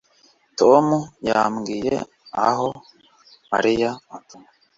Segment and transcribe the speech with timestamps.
[0.59, 0.85] Tom
[1.27, 1.95] yambwiye
[2.47, 2.67] aho
[3.51, 4.47] Mariya atuye